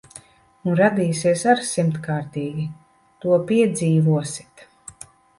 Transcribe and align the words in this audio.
Un 0.69 0.77
radīsies 0.77 1.43
ar 1.51 1.59
simtkārtīgi. 1.67 2.65
To 3.25 3.37
piedzīvosit. 3.51 4.65